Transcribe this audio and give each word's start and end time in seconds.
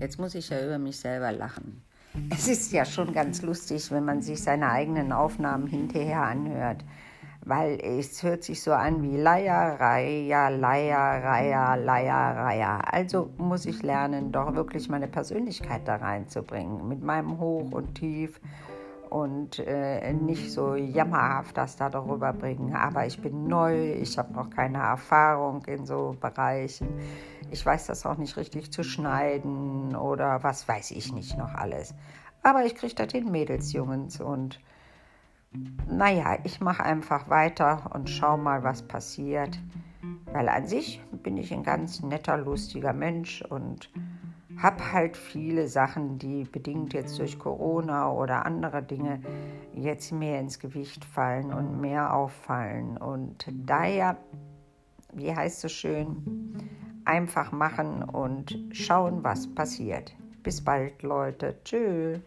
Jetzt 0.00 0.18
muss 0.18 0.34
ich 0.34 0.48
ja 0.50 0.64
über 0.64 0.78
mich 0.78 0.98
selber 0.98 1.32
lachen. 1.32 1.82
Es 2.30 2.46
ist 2.46 2.72
ja 2.72 2.84
schon 2.84 3.12
ganz 3.12 3.42
lustig, 3.42 3.90
wenn 3.90 4.04
man 4.04 4.22
sich 4.22 4.42
seine 4.42 4.70
eigenen 4.70 5.12
Aufnahmen 5.12 5.66
hinterher 5.66 6.22
anhört. 6.22 6.84
Weil 7.44 7.80
es 7.80 8.22
hört 8.22 8.44
sich 8.44 8.62
so 8.62 8.72
an 8.72 9.02
wie 9.02 9.16
Leier, 9.16 9.80
Reier, 9.80 10.50
Leier, 10.50 11.24
Reier, 11.24 11.76
Leier, 11.76 12.36
Reier. 12.36 12.92
Also 12.92 13.30
muss 13.38 13.66
ich 13.66 13.82
lernen, 13.82 14.32
doch 14.32 14.54
wirklich 14.54 14.88
meine 14.88 15.08
Persönlichkeit 15.08 15.88
da 15.88 15.96
reinzubringen. 15.96 16.86
Mit 16.88 17.02
meinem 17.02 17.38
Hoch 17.38 17.72
und 17.72 17.94
Tief 17.94 18.40
und 19.10 19.58
äh, 19.58 20.12
nicht 20.12 20.52
so 20.52 20.74
jammerhaft 20.74 21.56
das 21.56 21.76
da 21.76 21.88
darüber 21.88 22.32
bringen. 22.32 22.74
Aber 22.74 23.06
ich 23.06 23.20
bin 23.20 23.48
neu, 23.48 23.92
ich 23.92 24.18
habe 24.18 24.32
noch 24.32 24.50
keine 24.50 24.78
Erfahrung 24.78 25.64
in 25.64 25.86
so 25.86 26.16
Bereichen. 26.20 26.88
Ich 27.50 27.64
weiß 27.64 27.86
das 27.86 28.04
auch 28.06 28.18
nicht 28.18 28.36
richtig 28.36 28.72
zu 28.72 28.82
schneiden 28.82 29.96
oder 29.96 30.42
was 30.42 30.68
weiß 30.68 30.90
ich 30.92 31.12
nicht 31.12 31.38
noch 31.38 31.54
alles. 31.54 31.94
Aber 32.42 32.64
ich 32.64 32.74
kriege 32.74 32.94
das 32.94 33.12
hin, 33.12 33.30
Mädels, 33.30 33.72
Jungs. 33.72 34.20
Und 34.20 34.60
naja, 35.88 36.38
ich 36.44 36.60
mache 36.60 36.84
einfach 36.84 37.28
weiter 37.28 37.90
und 37.94 38.10
schau 38.10 38.36
mal, 38.36 38.62
was 38.62 38.82
passiert. 38.82 39.58
Weil 40.32 40.48
an 40.48 40.66
sich 40.66 41.02
bin 41.22 41.36
ich 41.36 41.52
ein 41.52 41.62
ganz 41.62 42.02
netter, 42.02 42.36
lustiger 42.36 42.92
Mensch 42.92 43.42
und 43.42 43.90
habe 44.58 44.92
halt 44.92 45.16
viele 45.16 45.68
Sachen, 45.68 46.18
die 46.18 46.44
bedingt 46.44 46.92
jetzt 46.92 47.18
durch 47.18 47.38
Corona 47.38 48.10
oder 48.10 48.44
andere 48.44 48.82
Dinge 48.82 49.20
jetzt 49.74 50.12
mehr 50.12 50.40
ins 50.40 50.58
Gewicht 50.58 51.04
fallen 51.04 51.52
und 51.52 51.80
mehr 51.80 52.14
auffallen. 52.14 52.96
Und 52.96 53.46
daher, 53.48 54.16
wie 55.12 55.34
heißt 55.34 55.64
es 55.64 55.72
schön, 55.72 56.58
einfach 57.04 57.52
machen 57.52 58.02
und 58.02 58.58
schauen, 58.72 59.22
was 59.22 59.46
passiert. 59.54 60.14
Bis 60.42 60.62
bald, 60.62 61.02
Leute. 61.02 61.56
Tschüss. 61.64 62.20